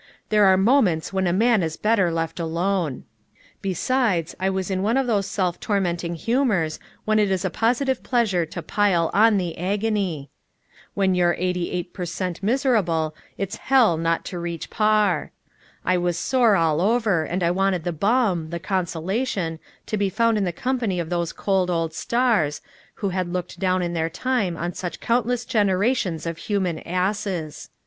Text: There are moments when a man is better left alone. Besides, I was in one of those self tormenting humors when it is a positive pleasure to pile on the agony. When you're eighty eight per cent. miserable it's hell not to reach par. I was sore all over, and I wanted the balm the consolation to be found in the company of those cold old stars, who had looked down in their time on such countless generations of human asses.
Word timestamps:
There 0.29 0.45
are 0.47 0.57
moments 0.57 1.13
when 1.13 1.27
a 1.27 1.31
man 1.31 1.61
is 1.61 1.77
better 1.77 2.11
left 2.11 2.39
alone. 2.39 3.03
Besides, 3.61 4.33
I 4.39 4.49
was 4.49 4.71
in 4.71 4.81
one 4.81 4.97
of 4.97 5.05
those 5.05 5.27
self 5.27 5.59
tormenting 5.59 6.15
humors 6.15 6.79
when 7.05 7.19
it 7.19 7.29
is 7.29 7.45
a 7.45 7.51
positive 7.51 8.01
pleasure 8.01 8.43
to 8.47 8.63
pile 8.63 9.11
on 9.13 9.37
the 9.37 9.55
agony. 9.59 10.31
When 10.95 11.13
you're 11.13 11.35
eighty 11.37 11.69
eight 11.69 11.93
per 11.93 12.05
cent. 12.05 12.41
miserable 12.41 13.13
it's 13.37 13.57
hell 13.57 13.95
not 13.95 14.25
to 14.25 14.39
reach 14.39 14.71
par. 14.71 15.29
I 15.85 15.99
was 15.99 16.17
sore 16.17 16.55
all 16.55 16.81
over, 16.81 17.23
and 17.23 17.43
I 17.43 17.51
wanted 17.51 17.83
the 17.83 17.91
balm 17.93 18.49
the 18.49 18.57
consolation 18.59 19.59
to 19.85 19.97
be 19.97 20.09
found 20.09 20.35
in 20.35 20.45
the 20.45 20.51
company 20.51 20.99
of 20.99 21.11
those 21.11 21.31
cold 21.31 21.69
old 21.69 21.93
stars, 21.93 22.61
who 22.95 23.09
had 23.09 23.31
looked 23.31 23.59
down 23.59 23.83
in 23.83 23.93
their 23.93 24.09
time 24.09 24.57
on 24.57 24.73
such 24.73 24.99
countless 24.99 25.45
generations 25.45 26.25
of 26.25 26.39
human 26.39 26.79
asses. 26.79 27.69